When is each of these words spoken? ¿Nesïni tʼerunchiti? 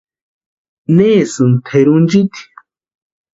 ¿Nesïni 0.95 1.57
tʼerunchiti? 1.65 2.41